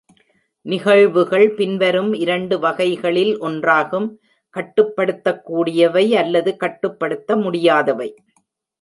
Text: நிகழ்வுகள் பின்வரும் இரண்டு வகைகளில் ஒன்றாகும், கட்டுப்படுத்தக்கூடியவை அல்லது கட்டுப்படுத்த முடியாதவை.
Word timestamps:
நிகழ்வுகள் 0.65 1.45
பின்வரும் 1.55 2.09
இரண்டு 2.13 2.59
வகைகளில் 2.59 3.33
ஒன்றாகும், 3.41 4.09
கட்டுப்படுத்தக்கூடியவை 4.55 6.05
அல்லது 6.15 6.53
கட்டுப்படுத்த 6.57 7.35
முடியாதவை. 7.35 8.09